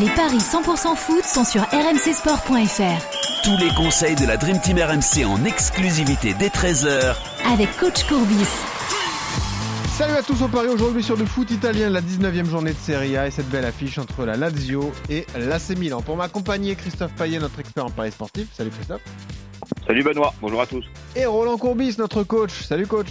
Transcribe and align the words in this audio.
Les 0.00 0.08
paris 0.08 0.38
100% 0.38 0.96
foot 0.96 1.24
sont 1.24 1.44
sur 1.44 1.60
rmcsport.fr. 1.64 3.42
Tous 3.44 3.56
les 3.58 3.68
conseils 3.74 4.14
de 4.14 4.26
la 4.26 4.38
Dream 4.38 4.58
Team 4.58 4.78
RMC 4.78 5.26
en 5.26 5.44
exclusivité 5.44 6.32
dès 6.38 6.48
13h 6.48 7.14
avec 7.52 7.76
coach 7.76 8.04
Courbis. 8.04 8.48
Salut 9.88 10.14
à 10.14 10.22
tous 10.22 10.42
au 10.42 10.48
Paris 10.48 10.68
aujourd'hui 10.68 11.02
sur 11.02 11.16
le 11.16 11.26
foot 11.26 11.50
italien, 11.50 11.90
la 11.90 12.00
19e 12.00 12.46
journée 12.46 12.72
de 12.72 12.78
Serie 12.78 13.18
A 13.18 13.26
et 13.26 13.30
cette 13.30 13.50
belle 13.50 13.66
affiche 13.66 13.98
entre 13.98 14.24
la 14.24 14.38
Lazio 14.38 14.92
et 15.10 15.26
l'AC 15.36 15.76
Milan. 15.76 16.00
Pour 16.00 16.16
m'accompagner, 16.16 16.74
Christophe 16.74 17.12
Payet, 17.12 17.38
notre 17.38 17.60
expert 17.60 17.84
en 17.84 17.90
paris 17.90 18.12
sportif. 18.12 18.48
Salut 18.54 18.70
Christophe. 18.70 19.02
Salut 19.86 20.02
Benoît, 20.02 20.32
bonjour 20.40 20.62
à 20.62 20.66
tous. 20.66 20.86
Et 21.16 21.26
Roland 21.26 21.58
Courbis, 21.58 21.96
notre 21.98 22.22
coach. 22.22 22.62
Salut 22.62 22.86
coach. 22.86 23.08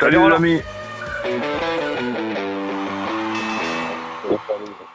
Salut, 0.00 0.16
Salut 0.16 0.18
Roland. 0.18 0.40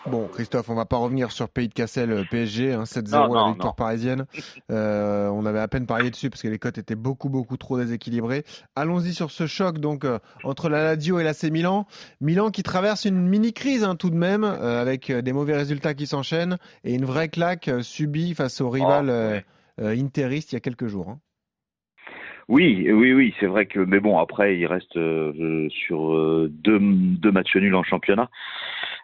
Bon, 0.09 0.25
Christophe, 0.29 0.69
on 0.69 0.75
va 0.75 0.85
pas 0.85 0.95
revenir 0.95 1.31
sur 1.31 1.49
Pays 1.49 1.67
de 1.67 1.73
Cassel 1.73 2.11
euh, 2.11 2.23
PSG, 2.31 2.71
hein, 2.71 2.83
7-0 2.83 3.35
la 3.35 3.51
victoire 3.51 3.75
parisienne. 3.75 4.25
Euh, 4.69 5.29
on 5.29 5.45
avait 5.45 5.59
à 5.59 5.67
peine 5.67 5.85
parié 5.85 6.09
dessus 6.09 6.29
parce 6.29 6.41
que 6.41 6.47
les 6.47 6.59
cotes 6.59 6.77
étaient 6.77 6.95
beaucoup, 6.95 7.29
beaucoup 7.29 7.55
trop 7.55 7.77
déséquilibrées. 7.77 8.43
Allons-y 8.75 9.13
sur 9.13 9.31
ce 9.31 9.47
choc 9.47 9.79
donc 9.79 10.03
euh, 10.03 10.19
entre 10.43 10.67
la 10.67 10.83
Lazio 10.83 11.19
et 11.19 11.23
l'AC 11.23 11.43
Milan. 11.43 11.85
Milan 12.19 12.49
qui 12.49 12.63
traverse 12.63 13.05
une 13.05 13.27
mini-crise 13.27 13.83
hein, 13.83 13.95
tout 13.95 14.09
de 14.09 14.15
même, 14.15 14.43
avec 14.43 15.11
des 15.11 15.33
mauvais 15.33 15.55
résultats 15.55 15.93
qui 15.93 16.05
s'enchaînent 16.05 16.57
et 16.83 16.93
une 16.93 17.05
vraie 17.05 17.29
claque 17.29 17.69
subie 17.81 18.33
face 18.33 18.59
au 18.59 18.69
rival 18.69 19.43
oh, 19.79 19.85
interiste 19.85 20.51
il 20.51 20.55
y 20.55 20.57
a 20.57 20.61
quelques 20.61 20.87
jours. 20.87 21.09
Hein. 21.09 21.19
Oui, 22.49 22.89
oui, 22.91 23.13
oui, 23.13 23.33
c'est 23.39 23.47
vrai 23.47 23.65
que, 23.67 23.79
mais 23.79 23.99
bon, 23.99 24.19
après, 24.19 24.57
il 24.57 24.65
reste 24.65 24.99
sur 25.69 26.49
deux, 26.49 26.79
deux 26.79 27.31
matchs 27.31 27.55
nuls 27.55 27.75
en 27.75 27.83
championnat. 27.83 28.29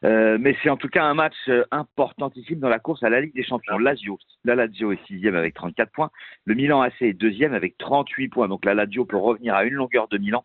Euh, 0.03 0.38
mais 0.39 0.55
c'est 0.62 0.70
en 0.70 0.77
tout 0.77 0.89
cas 0.89 1.03
un 1.03 1.13
match 1.13 1.35
euh, 1.48 1.63
importantissime 1.71 2.59
dans 2.59 2.70
la 2.70 2.80
course 2.80 3.03
à 3.03 3.09
la 3.09 3.21
Ligue 3.21 3.35
des 3.35 3.44
Champions. 3.44 3.77
Lazio, 3.77 4.20
la 4.44 4.55
Lazio 4.55 4.91
est 4.91 5.05
sixième 5.07 5.36
avec 5.36 5.53
34 5.53 5.91
points. 5.91 6.11
Le 6.45 6.55
Milan 6.55 6.81
AC 6.81 7.02
est 7.02 7.14
deuxième 7.14 7.53
avec 7.53 7.78
38 7.78 8.30
points. 8.30 8.47
Donc 8.47 8.66
la 8.66 8.73
Lazio 8.73 9.05
peut 9.05 9.17
revenir 9.17 9.55
à 9.55 9.63
une 9.63 9.73
longueur 9.73 10.08
de 10.08 10.17
Milan. 10.17 10.44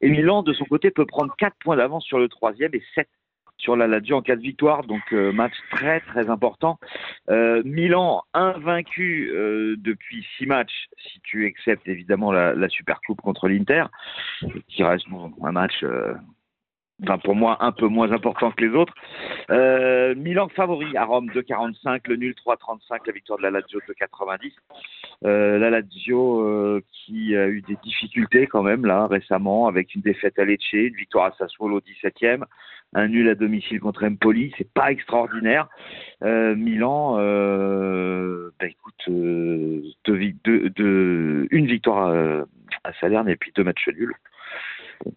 Et 0.00 0.08
Milan, 0.08 0.42
de 0.42 0.52
son 0.52 0.64
côté, 0.64 0.90
peut 0.90 1.06
prendre 1.06 1.34
4 1.36 1.54
points 1.60 1.76
d'avance 1.76 2.04
sur 2.04 2.18
le 2.18 2.28
troisième 2.28 2.74
et 2.74 2.82
7 2.94 3.08
sur 3.58 3.76
la 3.76 3.86
Lazio 3.86 4.16
en 4.16 4.22
cas 4.22 4.36
de 4.36 4.42
victoire. 4.42 4.84
Donc 4.84 5.02
euh, 5.12 5.32
match 5.32 5.54
très 5.70 6.00
très 6.00 6.28
important. 6.30 6.78
Euh, 7.30 7.62
Milan 7.64 8.22
invaincu 8.34 9.30
euh, 9.32 9.76
depuis 9.78 10.26
6 10.38 10.46
matchs, 10.46 10.88
si 10.98 11.20
tu 11.22 11.46
acceptes 11.46 11.88
évidemment 11.88 12.32
la, 12.32 12.54
la 12.54 12.68
Super 12.68 13.00
Coupe 13.06 13.20
contre 13.20 13.48
l'Inter, 13.48 13.84
qui 14.68 14.82
reste 14.84 15.06
un 15.42 15.52
match 15.52 15.84
enfin 17.02 17.18
pour 17.18 17.34
moi 17.34 17.58
un 17.60 17.72
peu 17.72 17.86
moins 17.86 18.10
important 18.12 18.50
que 18.50 18.64
les 18.64 18.74
autres. 18.74 18.94
Euh, 19.50 20.14
Milan 20.14 20.48
favori 20.48 20.96
à 20.96 21.04
Rome 21.04 21.30
2,45, 21.30 22.00
le 22.06 22.16
nul 22.16 22.34
3,35, 22.46 23.00
la 23.06 23.12
victoire 23.12 23.38
de 23.38 23.44
la 23.44 23.50
Lazio 23.50 23.80
2,90. 23.80 24.52
Euh, 25.24 25.58
la 25.58 25.70
Lazio 25.70 26.40
euh, 26.40 26.82
qui 26.92 27.36
a 27.36 27.48
eu 27.48 27.62
des 27.62 27.76
difficultés 27.82 28.46
quand 28.46 28.62
même 28.62 28.84
là 28.84 29.06
récemment 29.06 29.66
avec 29.66 29.94
une 29.94 30.02
défaite 30.02 30.38
à 30.38 30.44
Lecce, 30.44 30.72
une 30.72 30.94
victoire 30.94 31.26
à 31.26 31.32
Sassuolo 31.38 31.78
au 31.78 31.80
17e, 31.80 32.44
un 32.94 33.08
nul 33.08 33.28
à 33.28 33.34
domicile 33.34 33.80
contre 33.80 34.04
Empoli, 34.04 34.52
c'est 34.56 34.72
pas 34.72 34.90
extraordinaire. 34.90 35.68
Euh, 36.22 36.54
Milan, 36.54 37.16
euh, 37.18 38.50
bah 38.58 38.66
écoute, 38.66 38.94
euh, 39.08 39.82
deux, 40.04 41.46
une 41.50 41.66
victoire 41.66 42.46
à 42.84 42.92
Salerne 43.00 43.28
et 43.28 43.36
puis 43.36 43.52
deux 43.54 43.64
matchs 43.64 43.88
nuls 43.88 44.14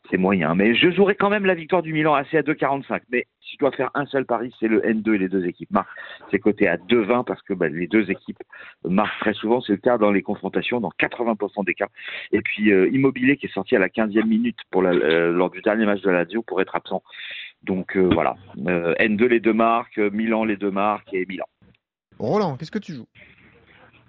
c'est 0.10 0.18
moyen. 0.18 0.56
Mais 0.56 0.76
je 0.76 0.92
jouerai 0.92 1.16
quand 1.16 1.30
même 1.30 1.46
la 1.46 1.54
victoire 1.54 1.82
du 1.82 1.94
Milan 1.94 2.14
assez 2.14 2.38
à 2.38 2.42
2,45. 2.42 3.02
Mais 3.12 3.26
si 3.42 3.54
je 3.54 3.58
dois 3.60 3.72
faire 3.72 3.92
un 3.94 4.06
seul 4.06 4.26
pari, 4.26 4.54
c'est 4.60 4.68
le 4.68 4.82
N2 4.82 5.16
et 5.16 5.18
les 5.18 5.30
deux 5.30 5.46
équipes 5.46 5.72
marquent. 5.72 5.90
C'est 6.32 6.40
coté 6.40 6.68
à 6.68 6.78
2,20 6.78 7.26
parce 7.26 7.42
que 7.42 7.54
bah, 7.54 7.68
les 7.68 7.88
deux 7.88 8.10
équipes 8.10 8.42
marquent 8.84 9.20
très 9.20 9.34
souvent. 9.34 9.62
C'est 9.62 9.74
le 9.74 9.80
cas 9.80 9.98
dans 9.98 10.12
les 10.12 10.22
confrontations, 10.22 10.80
dans 10.80 10.92
80% 11.00 11.66
des 11.66 11.74
cas. 11.74 11.88
Et 12.32 12.42
puis 12.42 12.72
euh, 12.72 12.90
Immobilier 12.92 13.38
qui 13.38 13.48
est 13.48 13.54
sorti 13.54 13.76
à 13.76 13.80
la 13.80 13.90
15e 13.90 14.26
minute 14.26 14.58
pour 14.72 14.82
la, 14.82 14.92
euh, 14.92 15.32
lors 15.32 15.50
du 15.50 15.62
dernier 15.62 15.86
match 15.86 16.02
de 16.02 16.10
la 16.10 16.24
Lazio 16.24 16.42
pour 16.42 16.62
être 16.62 16.76
absent. 16.76 17.04
Donc 17.64 17.96
euh, 17.98 18.10
voilà. 18.14 18.36
N2 18.58 19.26
les 19.26 19.40
deux 19.40 19.54
marques, 19.54 19.98
Milan 19.98 20.46
les 20.46 20.58
deux 20.58 20.72
marques 20.72 21.14
et 21.14 21.26
Milan. 21.28 21.46
Roland, 22.18 22.58
qu'est-ce 22.58 22.72
que 22.72 22.80
tu 22.80 22.94
joues? 22.94 23.08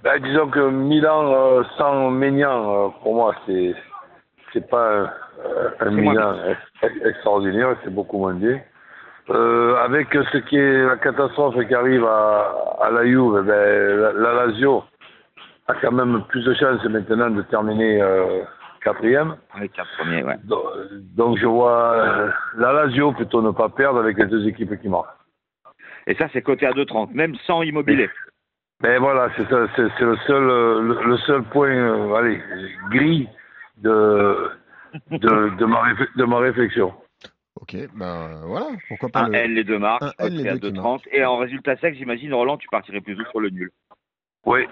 Ben, 0.02 0.18
Disons 0.20 0.48
que 0.48 0.70
Milan 0.70 1.62
sans 1.76 2.10
Ménian, 2.10 2.90
pour 3.02 3.14
moi, 3.14 3.34
c'est 3.46 3.74
c'est 4.52 4.68
pas 4.68 5.12
un 5.80 5.90
Milan 5.90 6.34
extraordinaire, 7.04 7.76
c'est 7.84 7.94
beaucoup 7.94 8.18
moins 8.18 8.34
bien. 8.34 8.60
Euh, 9.30 9.76
avec 9.76 10.08
ce 10.12 10.38
qui 10.38 10.56
est 10.56 10.84
la 10.84 10.96
catastrophe 10.96 11.54
qui 11.66 11.74
arrive 11.74 12.04
à, 12.04 12.52
à 12.82 12.90
la 12.90 13.06
Juve, 13.06 13.42
ben, 13.46 14.20
la, 14.20 14.46
Lazio 14.46 14.82
a 15.68 15.74
quand 15.74 15.92
même 15.92 16.24
plus 16.28 16.44
de 16.44 16.52
chances 16.54 16.84
maintenant 16.84 17.30
de 17.30 17.42
terminer 17.42 18.02
euh, 18.02 18.42
quatrième. 18.82 19.36
Oui, 19.60 19.68
quatrième, 19.68 20.26
ouais. 20.26 20.38
Donc, 20.44 20.62
donc, 21.14 21.38
je 21.38 21.46
vois 21.46 21.92
euh, 21.92 22.30
la 22.56 22.72
Lazio 22.72 23.12
plutôt 23.12 23.40
ne 23.40 23.52
pas 23.52 23.68
perdre 23.68 24.00
avec 24.00 24.18
les 24.18 24.26
deux 24.26 24.48
équipes 24.48 24.80
qui 24.80 24.88
marquent. 24.88 25.16
Et 26.08 26.14
ça, 26.16 26.26
c'est 26.32 26.42
côté 26.42 26.66
à 26.66 26.72
2,30, 26.72 27.12
même 27.12 27.36
sans 27.46 27.62
immobilier. 27.62 28.10
Mais 28.82 28.98
voilà, 28.98 29.28
c'est 29.36 29.48
le 29.48 30.16
seul, 30.26 30.42
le, 30.42 30.98
le 31.04 31.16
seul 31.18 31.42
point, 31.44 31.68
euh, 31.68 32.14
allez, 32.14 32.42
gris 32.90 33.28
de, 33.80 34.50
de, 35.10 35.56
de, 35.56 35.64
ma, 35.64 35.82
de 36.16 36.24
ma 36.24 36.38
réflexion. 36.38 36.94
Ok, 37.60 37.76
ben 37.94 38.42
voilà, 38.46 38.68
pourquoi 38.88 39.08
pas. 39.10 39.20
Un 39.20 39.32
L, 39.32 39.54
les 39.54 39.64
deux 39.64 39.78
marques, 39.78 40.02
un 40.02 40.12
L, 40.18 40.42
les 40.42 40.58
deux 40.58 40.72
30. 40.72 41.02
Et 41.12 41.24
en 41.24 41.36
résultat 41.36 41.76
sec, 41.76 41.94
j'imagine, 41.94 42.32
Roland, 42.32 42.56
tu 42.56 42.68
partirais 42.68 43.00
plus 43.00 43.16
sur 43.30 43.40
le 43.40 43.50
nul. 43.50 43.70
Oui. 44.46 44.66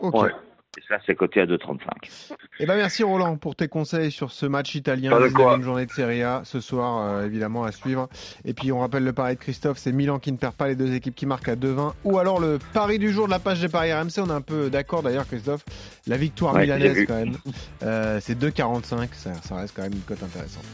Ok. 0.00 0.22
Ouais. 0.22 0.30
Et 0.78 0.80
ça, 0.86 0.98
c'est 1.04 1.16
coté 1.16 1.40
à 1.40 1.46
2,35. 1.46 2.36
Eh 2.60 2.66
ben 2.66 2.76
merci 2.76 3.02
Roland 3.02 3.36
pour 3.36 3.56
tes 3.56 3.66
conseils 3.66 4.12
sur 4.12 4.30
ce 4.30 4.46
match 4.46 4.76
italien, 4.76 5.10
la 5.10 5.28
deuxième 5.28 5.62
journée 5.62 5.86
de 5.86 5.90
Serie 5.90 6.22
A 6.22 6.42
ce 6.44 6.60
soir, 6.60 7.02
euh, 7.02 7.26
évidemment 7.26 7.64
à 7.64 7.72
suivre. 7.72 8.08
Et 8.44 8.54
puis 8.54 8.70
on 8.70 8.78
rappelle 8.78 9.02
le 9.02 9.12
pari 9.12 9.34
de 9.34 9.40
Christophe, 9.40 9.78
c'est 9.78 9.90
Milan 9.90 10.20
qui 10.20 10.30
ne 10.30 10.36
perd 10.36 10.54
pas 10.54 10.68
les 10.68 10.76
deux 10.76 10.94
équipes 10.94 11.16
qui 11.16 11.26
marquent 11.26 11.48
à 11.48 11.56
2,20. 11.56 11.94
Ou 12.04 12.18
alors 12.18 12.38
le 12.38 12.60
pari 12.74 13.00
du 13.00 13.10
jour 13.10 13.26
de 13.26 13.32
la 13.32 13.40
page 13.40 13.60
des 13.60 13.68
paris 13.68 13.92
RMC, 13.92 14.18
on 14.18 14.28
est 14.28 14.32
un 14.32 14.40
peu 14.40 14.70
d'accord 14.70 15.02
d'ailleurs 15.02 15.26
Christophe, 15.26 15.64
la 16.06 16.16
victoire 16.16 16.54
milanaise 16.54 17.06
quand 17.08 17.16
même. 17.16 17.34
Euh, 17.82 18.20
c'est 18.20 18.38
2,45, 18.38 19.08
ça, 19.14 19.34
ça 19.34 19.56
reste 19.56 19.74
quand 19.74 19.82
même 19.82 19.94
une 19.94 20.00
cote 20.02 20.22
intéressante. 20.22 20.64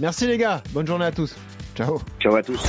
Merci 0.00 0.26
les 0.26 0.38
gars, 0.38 0.60
bonne 0.70 0.88
journée 0.88 1.04
à 1.04 1.12
tous. 1.12 1.36
Ciao. 1.76 2.00
Ciao 2.20 2.34
à 2.34 2.42
tous. 2.42 2.60